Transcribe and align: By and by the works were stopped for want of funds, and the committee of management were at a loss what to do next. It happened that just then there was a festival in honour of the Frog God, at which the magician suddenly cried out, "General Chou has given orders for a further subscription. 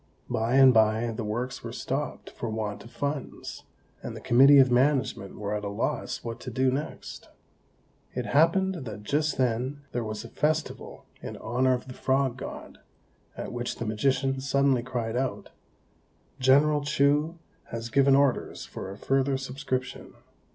By 0.31 0.55
and 0.55 0.73
by 0.73 1.11
the 1.11 1.23
works 1.23 1.63
were 1.63 1.71
stopped 1.71 2.31
for 2.31 2.49
want 2.49 2.83
of 2.83 2.89
funds, 2.89 3.65
and 4.01 4.15
the 4.15 4.19
committee 4.19 4.57
of 4.57 4.71
management 4.71 5.37
were 5.37 5.53
at 5.53 5.63
a 5.63 5.69
loss 5.69 6.23
what 6.23 6.39
to 6.39 6.49
do 6.49 6.71
next. 6.71 7.29
It 8.15 8.25
happened 8.25 8.85
that 8.85 9.03
just 9.03 9.37
then 9.37 9.81
there 9.91 10.03
was 10.03 10.23
a 10.25 10.29
festival 10.29 11.05
in 11.21 11.37
honour 11.37 11.75
of 11.75 11.87
the 11.87 11.93
Frog 11.93 12.35
God, 12.35 12.79
at 13.37 13.53
which 13.53 13.75
the 13.75 13.85
magician 13.85 14.41
suddenly 14.41 14.81
cried 14.81 15.15
out, 15.15 15.51
"General 16.39 16.83
Chou 16.83 17.37
has 17.65 17.91
given 17.91 18.15
orders 18.15 18.65
for 18.65 18.89
a 18.89 18.97
further 18.97 19.37
subscription. 19.37 20.15